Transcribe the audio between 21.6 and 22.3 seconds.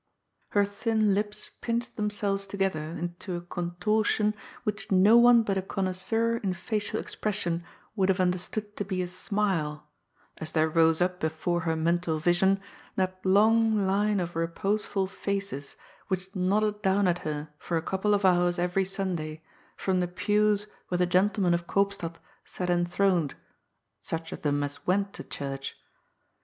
Koopstad